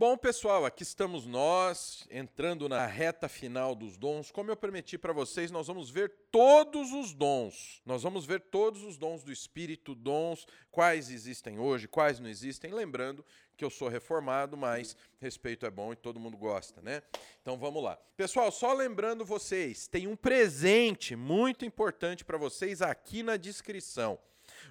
[0.00, 4.30] Bom, pessoal, aqui estamos nós, entrando na reta final dos dons.
[4.30, 7.82] Como eu prometi para vocês, nós vamos ver todos os dons.
[7.84, 12.72] Nós vamos ver todos os dons do Espírito, dons, quais existem hoje, quais não existem.
[12.72, 13.22] Lembrando
[13.58, 17.02] que eu sou reformado, mas respeito é bom e todo mundo gosta, né?
[17.42, 17.98] Então vamos lá.
[18.16, 24.18] Pessoal, só lembrando vocês, tem um presente muito importante para vocês aqui na descrição.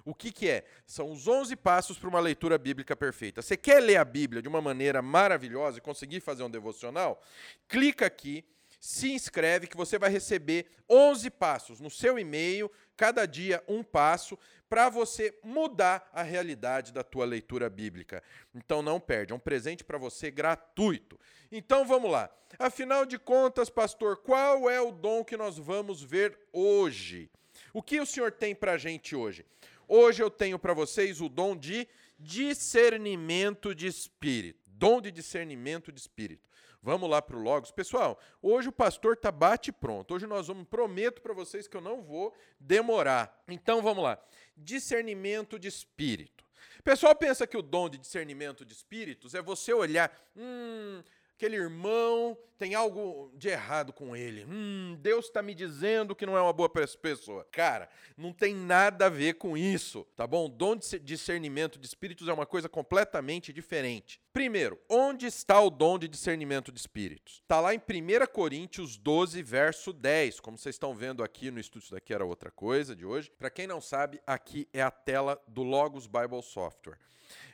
[0.04, 0.64] O que, que é?
[0.86, 3.42] São os 11 passos para uma leitura bíblica perfeita.
[3.42, 7.22] Você quer ler a Bíblia de uma maneira maravilhosa e conseguir fazer um devocional?
[7.68, 8.44] Clica aqui,
[8.80, 14.38] se inscreve que você vai receber 11 passos no seu e-mail, cada dia um passo,
[14.68, 18.22] para você mudar a realidade da tua leitura bíblica.
[18.54, 21.18] Então não perde, é um presente para você gratuito.
[21.50, 22.30] Então vamos lá.
[22.58, 27.30] Afinal de contas, pastor, qual é o dom que nós vamos ver hoje?
[27.72, 29.44] O que o Senhor tem para a gente hoje?
[29.86, 31.86] Hoje eu tenho para vocês o dom de
[32.18, 34.60] discernimento de espírito.
[34.66, 36.48] Dom de discernimento de espírito.
[36.82, 37.70] Vamos lá para o Logos.
[37.70, 40.14] Pessoal, hoje o pastor tá bate pronto.
[40.14, 43.42] Hoje nós vamos, prometo para vocês que eu não vou demorar.
[43.46, 44.18] Então vamos lá.
[44.56, 46.44] Discernimento de espírito.
[46.82, 51.02] Pessoal pensa que o dom de discernimento de espíritos é você olhar, hum,
[51.40, 54.44] aquele irmão tem algo de errado com ele.
[54.44, 57.46] Hum, Deus está me dizendo que não é uma boa pessoa.
[57.50, 60.44] Cara, não tem nada a ver com isso, tá bom?
[60.44, 64.20] O dom de discernimento de espíritos é uma coisa completamente diferente.
[64.34, 67.36] Primeiro, onde está o dom de discernimento de espíritos?
[67.36, 70.40] Está lá em 1 Coríntios 12, verso 10.
[70.40, 73.30] Como vocês estão vendo aqui no estudo, isso daqui era outra coisa de hoje.
[73.38, 76.98] Para quem não sabe, aqui é a tela do Logos Bible Software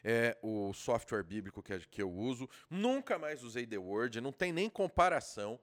[0.05, 2.49] é o software bíblico que, que eu uso.
[2.71, 5.59] Nunca mais usei The Word, não tem nem comparação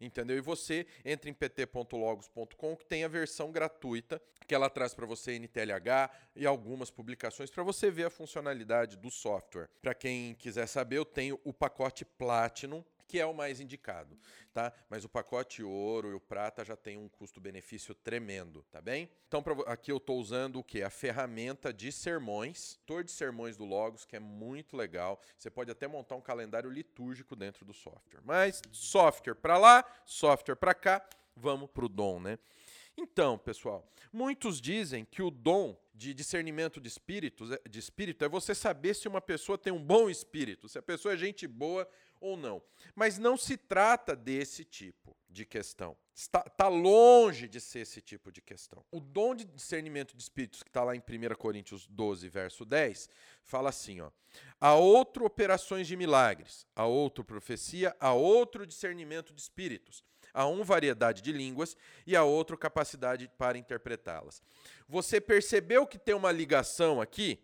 [0.00, 0.36] entendeu?
[0.36, 5.38] E você entra em pt.logos.com que tem a versão gratuita, que ela traz para você
[5.38, 9.68] NTLH e algumas publicações para você ver a funcionalidade do software.
[9.80, 14.18] Para quem quiser saber, eu tenho o pacote Platinum, que é o mais indicado,
[14.54, 14.72] tá?
[14.88, 19.06] Mas o pacote ouro e o prata já tem um custo-benefício tremendo, tá bem?
[19.28, 20.82] Então pra, aqui eu estou usando o que?
[20.82, 25.20] A ferramenta de sermões, tor de sermões do Logos, que é muito legal.
[25.36, 28.22] Você pode até montar um calendário litúrgico dentro do software.
[28.24, 31.06] Mas software para lá, software para cá,
[31.36, 32.38] vamos pro dom, né?
[32.96, 38.28] Então, pessoal, muitos dizem que o dom de discernimento de espíritos, é, de espírito é
[38.28, 41.86] você saber se uma pessoa tem um bom espírito, se a pessoa é gente boa
[42.22, 42.62] ou não.
[42.94, 45.96] Mas não se trata desse tipo de questão.
[46.14, 48.84] Está, está longe de ser esse tipo de questão.
[48.90, 53.08] O dom de discernimento de espíritos, que está lá em 1 Coríntios 12, verso 10,
[53.42, 54.10] fala assim: ó,
[54.60, 60.04] a outro operações de milagres, a outro profecia, a outro discernimento de espíritos,
[60.34, 64.42] a um variedade de línguas e a outro capacidade para interpretá-las.
[64.86, 67.42] Você percebeu que tem uma ligação aqui?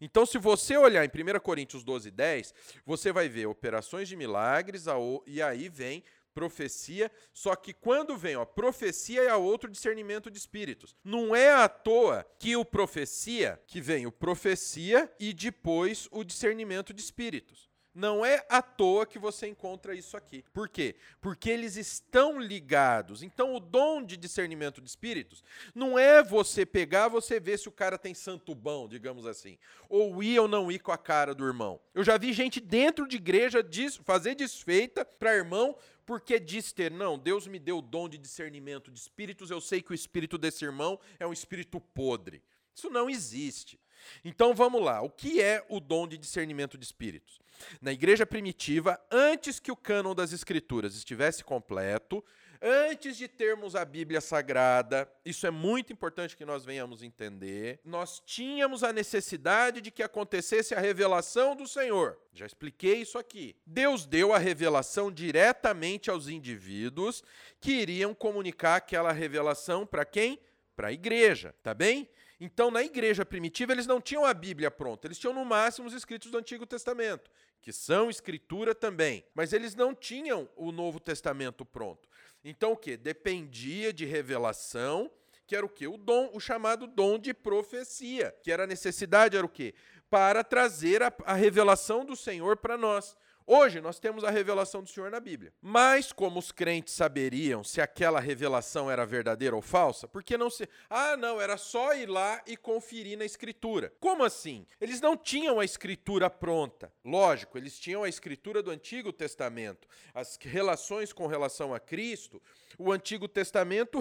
[0.00, 4.86] Então, se você olhar em 1 Coríntios 12, 10, você vai ver operações de milagres,
[5.26, 6.02] e aí vem
[6.38, 10.94] profecia, só que quando vem ó, profecia é outro discernimento de espíritos.
[11.02, 16.94] Não é à toa que o profecia, que vem o profecia e depois o discernimento
[16.94, 17.67] de espíritos.
[17.98, 20.44] Não é à toa que você encontra isso aqui.
[20.52, 20.94] Por quê?
[21.20, 23.24] Porque eles estão ligados.
[23.24, 25.42] Então, o dom de discernimento de espíritos
[25.74, 29.58] não é você pegar, você ver se o cara tem santo bom, digamos assim,
[29.88, 31.80] ou ir ou não ir com a cara do irmão.
[31.92, 33.66] Eu já vi gente dentro de igreja
[34.04, 35.76] fazer desfeita para irmão
[36.06, 39.82] porque diz ter, não, Deus me deu o dom de discernimento de espíritos, eu sei
[39.82, 42.44] que o espírito desse irmão é um espírito podre.
[42.72, 43.76] Isso não existe.
[44.24, 47.40] Então vamos lá, o que é o dom de discernimento de espíritos?
[47.80, 52.24] Na igreja primitiva, antes que o cânon das escrituras estivesse completo,
[52.60, 58.20] antes de termos a Bíblia Sagrada, isso é muito importante que nós venhamos entender, nós
[58.24, 62.18] tínhamos a necessidade de que acontecesse a revelação do Senhor.
[62.32, 63.56] Já expliquei isso aqui.
[63.66, 67.22] Deus deu a revelação diretamente aos indivíduos
[67.60, 70.38] que iriam comunicar aquela revelação para quem?
[70.76, 72.08] Para a igreja, tá bem?
[72.40, 75.94] Então, na igreja primitiva, eles não tinham a Bíblia pronta, eles tinham no máximo os
[75.94, 81.64] escritos do Antigo Testamento, que são escritura também, mas eles não tinham o Novo Testamento
[81.64, 82.08] pronto.
[82.44, 82.96] Então, o que?
[82.96, 85.10] Dependia de revelação,
[85.46, 85.88] que era o que?
[85.88, 89.74] O dom, o chamado dom de profecia, que era a necessidade, era o que?
[90.08, 93.16] Para trazer a, a revelação do Senhor para nós.
[93.50, 95.54] Hoje nós temos a revelação do Senhor na Bíblia.
[95.62, 100.06] Mas como os crentes saberiam se aquela revelação era verdadeira ou falsa?
[100.06, 100.68] Porque não se.
[100.90, 103.90] Ah, não, era só ir lá e conferir na escritura.
[104.00, 104.66] Como assim?
[104.78, 106.92] Eles não tinham a escritura pronta.
[107.02, 109.88] Lógico, eles tinham a escritura do Antigo Testamento.
[110.12, 112.42] As relações com relação a Cristo,
[112.76, 113.98] o Antigo Testamento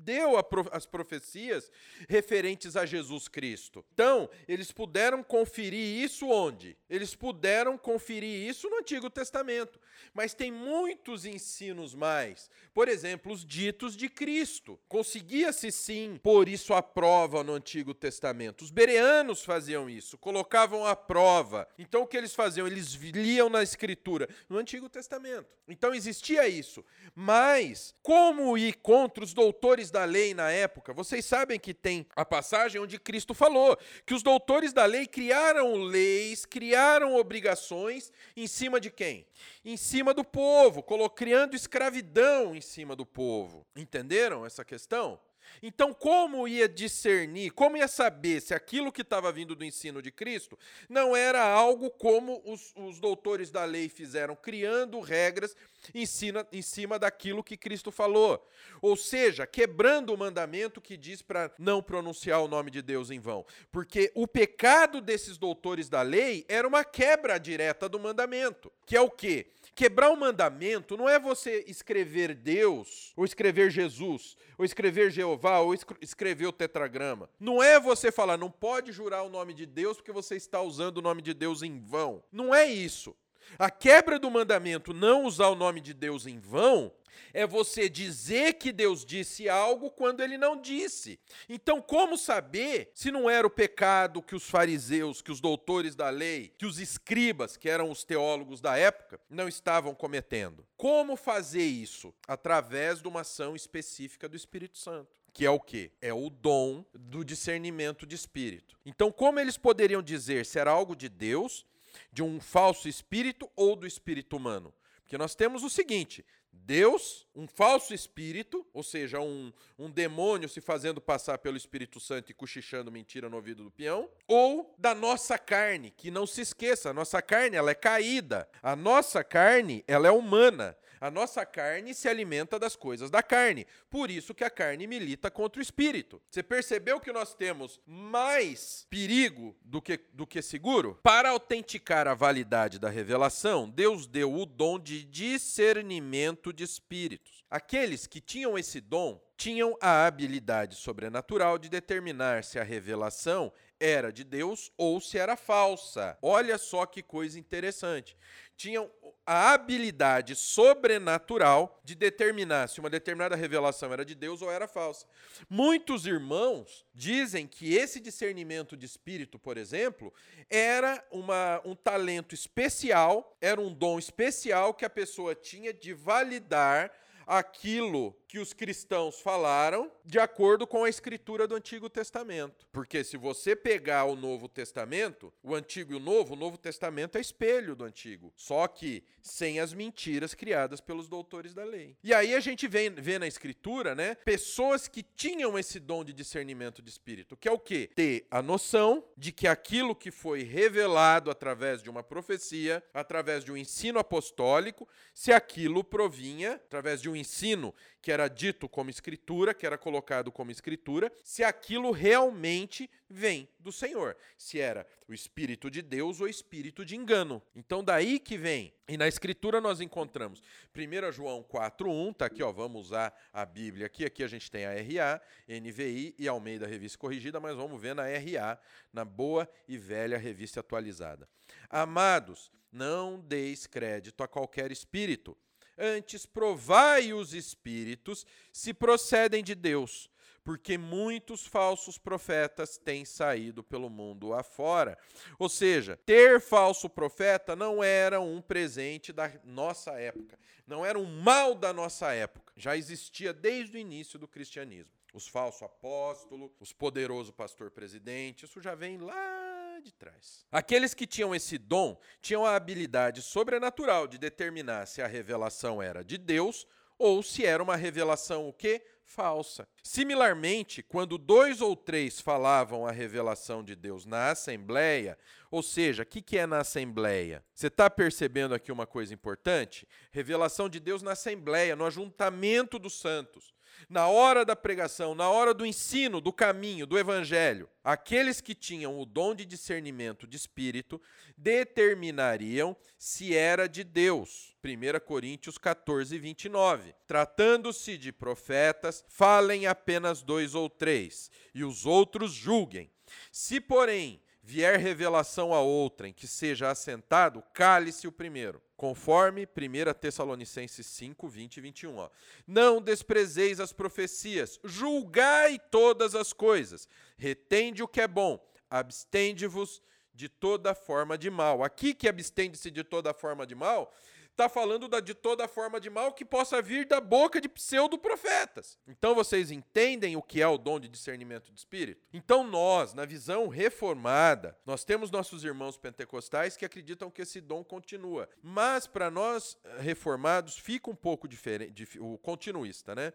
[0.00, 0.32] deu
[0.72, 1.70] as profecias
[2.08, 3.84] referentes a Jesus Cristo.
[3.92, 6.76] Então, eles puderam conferir isso onde?
[6.88, 9.78] Eles puderam conferir isso no Antigo Testamento.
[10.14, 12.50] Mas tem muitos ensinos mais.
[12.72, 14.78] Por exemplo, os ditos de Cristo.
[14.88, 18.62] Conseguia-se sim pôr isso à prova no Antigo Testamento.
[18.62, 21.68] Os bereanos faziam isso, colocavam à prova.
[21.78, 22.66] Então, o que eles faziam?
[22.66, 25.48] Eles liam na Escritura, no Antigo Testamento.
[25.68, 26.84] Então, existia isso.
[27.14, 30.92] Mas, como ir contra os doutores da lei na época?
[30.92, 35.74] Vocês sabem que tem a passagem onde Cristo falou que os doutores da lei criaram
[35.74, 39.26] leis, criaram obrigações em cima de quem?
[39.64, 43.66] Em cima do povo, criando escravidão em cima do povo.
[43.76, 45.20] Entenderam essa questão?
[45.62, 50.10] Então, como ia discernir, como ia saber se aquilo que estava vindo do ensino de
[50.10, 50.58] Cristo
[50.88, 55.54] não era algo como os, os doutores da lei fizeram, criando regras
[55.94, 58.46] em cima, em cima daquilo que Cristo falou?
[58.80, 63.18] Ou seja, quebrando o mandamento que diz para não pronunciar o nome de Deus em
[63.18, 63.44] vão.
[63.70, 69.00] Porque o pecado desses doutores da lei era uma quebra direta do mandamento, que é
[69.00, 69.46] o quê?
[69.74, 75.74] Quebrar o mandamento não é você escrever Deus, ou escrever Jesus, ou escrever Jeová, ou
[76.00, 77.28] escrever o tetragrama.
[77.38, 80.98] Não é você falar, não pode jurar o nome de Deus porque você está usando
[80.98, 82.22] o nome de Deus em vão.
[82.30, 83.14] Não é isso.
[83.58, 86.92] A quebra do mandamento não usar o nome de Deus em vão
[87.32, 91.18] é você dizer que Deus disse algo quando ele não disse.
[91.48, 96.08] Então, como saber se não era o pecado que os fariseus, que os doutores da
[96.10, 100.66] lei, que os escribas, que eram os teólogos da época, não estavam cometendo?
[100.76, 102.14] Como fazer isso?
[102.26, 105.92] Através de uma ação específica do Espírito Santo que é o quê?
[106.00, 108.76] É o dom do discernimento de espírito.
[108.84, 111.66] Então, como eles poderiam dizer se era algo de Deus,
[112.12, 114.74] de um falso espírito ou do espírito humano?
[115.02, 120.60] Porque nós temos o seguinte: Deus, um falso espírito, ou seja, um, um demônio se
[120.60, 125.36] fazendo passar pelo Espírito Santo e cochichando mentira no ouvido do peão, ou da nossa
[125.38, 130.06] carne, que não se esqueça, a nossa carne ela é caída, a nossa carne ela
[130.06, 133.66] é humana, a nossa carne se alimenta das coisas da carne.
[133.88, 136.20] Por isso que a carne milita contra o espírito.
[136.30, 140.98] Você percebeu que nós temos mais perigo do que, do que seguro?
[141.02, 147.44] Para autenticar a validade da revelação, Deus deu o dom de discernimento de espíritos.
[147.50, 153.50] Aqueles que tinham esse dom tinham a habilidade sobrenatural de determinar se a revelação
[153.80, 156.16] era de Deus ou se era falsa.
[156.20, 158.16] Olha só que coisa interessante.
[158.54, 158.90] Tinham
[159.32, 165.06] a habilidade sobrenatural de determinar se uma determinada revelação era de Deus ou era falsa.
[165.48, 170.12] Muitos irmãos dizem que esse discernimento de espírito, por exemplo,
[170.50, 176.90] era uma, um talento especial, era um dom especial que a pessoa tinha de validar
[177.24, 182.64] aquilo que os cristãos falaram de acordo com a escritura do Antigo Testamento.
[182.70, 187.18] Porque se você pegar o Novo Testamento, o Antigo e o Novo, o Novo Testamento
[187.18, 191.96] é espelho do Antigo, só que sem as mentiras criadas pelos doutores da lei.
[192.04, 196.12] E aí a gente vê, vê na escritura, né, pessoas que tinham esse dom de
[196.12, 197.90] discernimento de espírito, que é o quê?
[197.96, 203.50] Ter a noção de que aquilo que foi revelado através de uma profecia, através de
[203.50, 209.52] um ensino apostólico, se aquilo provinha através de um ensino que era dito como escritura,
[209.52, 215.70] que era colocado como escritura, se aquilo realmente vem do Senhor, se era o espírito
[215.70, 217.42] de Deus ou espírito de engano.
[217.54, 218.72] Então daí que vem.
[218.88, 220.42] E na escritura nós encontramos
[220.74, 224.64] 1 João 4:1, tá aqui, ó, vamos usar a Bíblia aqui, aqui a gente tem
[224.64, 228.58] a RA, NVI e Almeida Revista Corrigida, mas vamos ver na RA,
[228.92, 231.28] na boa e velha revista atualizada.
[231.68, 235.36] Amados, não deis crédito a qualquer espírito
[235.80, 240.10] Antes, provai os espíritos se procedem de Deus,
[240.44, 244.98] porque muitos falsos profetas têm saído pelo mundo afora.
[245.38, 251.06] Ou seja, ter falso profeta não era um presente da nossa época, não era um
[251.22, 252.52] mal da nossa época.
[252.56, 254.92] Já existia desde o início do cristianismo.
[255.14, 260.44] Os falsos apóstolos, os poderosos pastor presidente, isso já vem lá de trás.
[260.50, 266.04] Aqueles que tinham esse dom tinham a habilidade sobrenatural de determinar se a revelação era
[266.04, 266.66] de Deus
[267.00, 268.84] ou se era uma revelação o quê?
[269.02, 269.66] Falsa.
[269.82, 275.18] Similarmente, quando dois ou três falavam a revelação de Deus na assembleia,
[275.50, 277.44] ou seja, o que, que é na assembleia?
[277.52, 279.88] Você está percebendo aqui uma coisa importante?
[280.12, 283.52] Revelação de Deus na assembleia, no ajuntamento dos santos.
[283.88, 289.00] Na hora da pregação, na hora do ensino, do caminho, do evangelho, aqueles que tinham
[289.00, 291.00] o dom de discernimento de espírito
[291.36, 294.56] determinariam se era de Deus.
[294.62, 296.94] 1 Coríntios 14, 29.
[297.06, 302.90] Tratando-se de profetas, falem apenas dois ou três, e os outros julguem.
[303.32, 308.60] Se, porém, vier revelação a outrem que seja assentado, cale-se o primeiro.
[308.80, 311.96] Conforme 1 Tessalonicenses 5, 20 e 21.
[311.98, 312.08] Ó.
[312.46, 319.82] Não desprezeis as profecias, julgai todas as coisas, retende o que é bom, abstende-vos
[320.14, 321.62] de toda forma de mal.
[321.62, 323.94] Aqui que abstende-se de toda forma de mal
[324.30, 328.78] está falando da, de toda forma de mal que possa vir da boca de pseudo-profetas.
[328.86, 332.02] Então vocês entendem o que é o dom de discernimento de espírito?
[332.12, 337.62] Então nós, na visão reformada, nós temos nossos irmãos pentecostais que acreditam que esse dom
[337.62, 338.28] continua.
[338.42, 343.12] Mas para nós eh, reformados fica um pouco diferente, o continuista, né?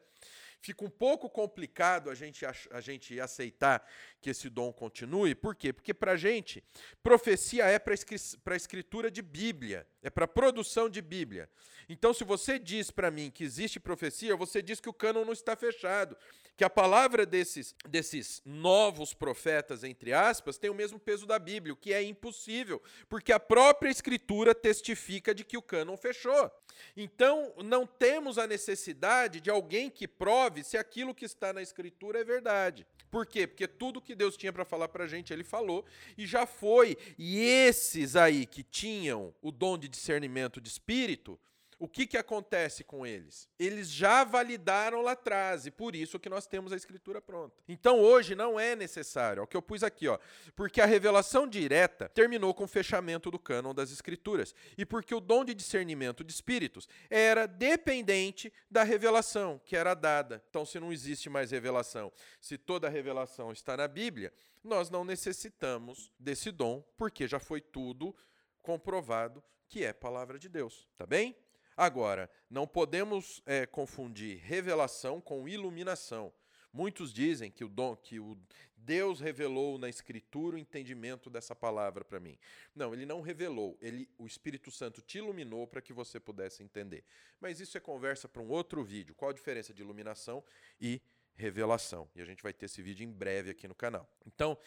[0.65, 3.87] fica um pouco complicado a gente, a gente aceitar
[4.19, 5.35] que esse dom continue.
[5.35, 5.71] Por quê?
[5.71, 6.63] Porque para a gente,
[7.03, 11.49] profecia é para a escritura de Bíblia, é para produção de Bíblia.
[11.89, 15.33] Então, se você diz para mim que existe profecia, você diz que o cânon não
[15.33, 16.15] está fechado,
[16.55, 21.73] que a palavra desses, desses novos profetas, entre aspas, tem o mesmo peso da Bíblia,
[21.73, 26.51] o que é impossível, porque a própria Escritura testifica de que o cânon fechou.
[26.95, 32.19] Então, não temos a necessidade de alguém que prove se aquilo que está na Escritura
[32.19, 32.85] é verdade.
[33.09, 33.47] Por quê?
[33.47, 35.85] Porque tudo que Deus tinha para falar para a gente, Ele falou
[36.17, 36.97] e já foi.
[37.17, 41.39] E esses aí que tinham o dom de discernimento de espírito,
[41.77, 43.49] o que, que acontece com eles?
[43.59, 47.61] Eles já validaram lá atrás, e por isso que nós temos a escritura pronta.
[47.67, 50.17] Então hoje não é necessário, é o que eu pus aqui, ó,
[50.55, 55.19] porque a revelação direta terminou com o fechamento do cânon das escrituras, e porque o
[55.19, 60.41] dom de discernimento de espíritos era dependente da revelação que era dada.
[60.49, 64.31] Então, se não existe mais revelação, se toda a revelação está na Bíblia,
[64.63, 68.15] nós não necessitamos desse dom, porque já foi tudo
[68.61, 71.35] comprovado que é palavra de Deus, tá bem?
[71.77, 76.33] Agora, não podemos é, confundir revelação com iluminação.
[76.71, 78.37] Muitos dizem que o dom, que o
[78.75, 82.37] Deus revelou na Escritura o entendimento dessa palavra para mim.
[82.75, 83.77] Não, ele não revelou.
[83.81, 87.03] Ele, o Espírito Santo te iluminou para que você pudesse entender.
[87.39, 89.15] Mas isso é conversa para um outro vídeo.
[89.15, 90.43] Qual a diferença de iluminação
[90.79, 91.01] e
[91.33, 92.09] revelação?
[92.15, 94.07] E a gente vai ter esse vídeo em breve aqui no canal.
[94.25, 94.57] Então,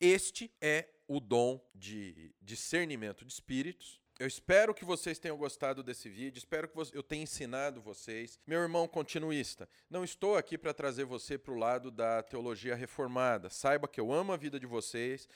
[0.00, 6.08] este é o dom de discernimento de espíritos eu espero que vocês tenham gostado desse
[6.08, 8.36] vídeo, espero que eu tenha ensinado vocês.
[8.44, 13.48] Meu irmão continuista, não estou aqui para trazer você para o lado da teologia reformada.
[13.48, 15.28] Saiba que eu amo a vida de vocês,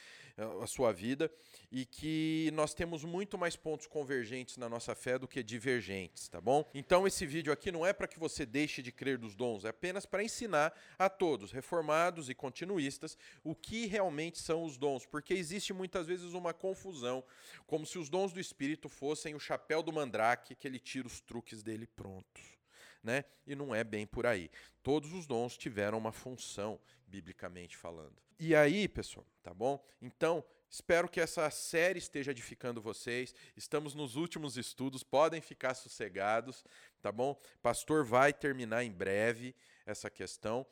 [0.60, 1.30] a sua vida,
[1.70, 6.40] e que nós temos muito mais pontos convergentes na nossa fé do que divergentes, tá
[6.40, 6.68] bom?
[6.74, 9.68] Então esse vídeo aqui não é para que você deixe de crer dos dons, é
[9.68, 15.34] apenas para ensinar a todos, reformados e continuistas, o que realmente são os dons, porque
[15.34, 17.24] existe muitas vezes uma confusão,
[17.66, 21.20] como se os dons do Espírito fossem o chapéu do mandrake, que ele tira os
[21.20, 22.61] truques dele prontos.
[23.02, 23.24] Né?
[23.46, 24.50] E não é bem por aí.
[24.82, 28.22] Todos os dons tiveram uma função, biblicamente falando.
[28.38, 29.84] E aí, pessoal, tá bom?
[30.00, 33.34] Então, espero que essa série esteja edificando vocês.
[33.56, 36.64] Estamos nos últimos estudos, podem ficar sossegados,
[37.00, 37.40] tá bom?
[37.60, 39.54] Pastor vai terminar em breve
[39.86, 40.66] essa questão.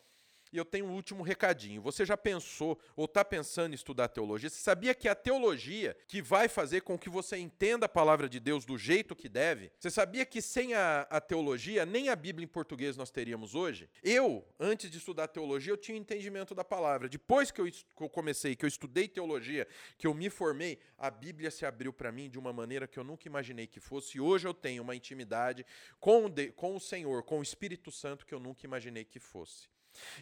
[0.53, 1.81] E eu tenho um último recadinho.
[1.83, 4.51] Você já pensou ou está pensando em estudar teologia?
[4.51, 8.41] Você sabia que a teologia que vai fazer com que você entenda a palavra de
[8.41, 9.71] Deus do jeito que deve?
[9.79, 13.89] Você sabia que sem a, a teologia, nem a Bíblia em português nós teríamos hoje?
[14.03, 17.09] Eu, antes de estudar teologia, eu tinha entendimento da palavra.
[17.09, 21.11] Depois que eu, que eu comecei, que eu estudei teologia, que eu me formei, a
[21.11, 24.19] Bíblia se abriu para mim de uma maneira que eu nunca imaginei que fosse.
[24.19, 25.65] E hoje eu tenho uma intimidade
[26.01, 29.69] com de, com o Senhor, com o Espírito Santo que eu nunca imaginei que fosse.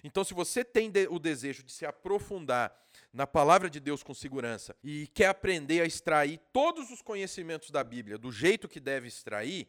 [0.03, 2.75] Então, se você tem o desejo de se aprofundar
[3.13, 7.83] na palavra de Deus com segurança e quer aprender a extrair todos os conhecimentos da
[7.83, 9.69] Bíblia do jeito que deve extrair,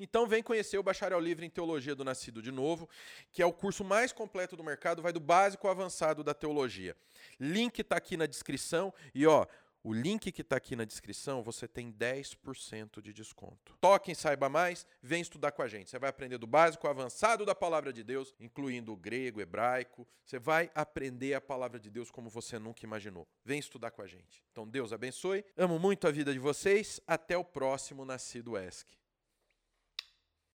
[0.00, 2.88] então vem conhecer o Bacharel Livre em Teologia do Nascido de Novo,
[3.32, 6.96] que é o curso mais completo do mercado, vai do básico ao avançado da teologia.
[7.40, 9.44] Link está aqui na descrição e ó,
[9.82, 13.76] o link que está aqui na descrição, você tem 10% de desconto.
[13.80, 15.90] Toque em Saiba Mais, vem estudar com a gente.
[15.90, 19.42] Você vai aprender do básico ao avançado da palavra de Deus, incluindo o grego, o
[19.42, 20.06] hebraico.
[20.24, 23.26] Você vai aprender a palavra de Deus como você nunca imaginou.
[23.44, 24.44] Vem estudar com a gente.
[24.50, 25.44] Então, Deus abençoe.
[25.56, 27.00] Amo muito a vida de vocês.
[27.06, 28.98] Até o próximo Nascido ESC.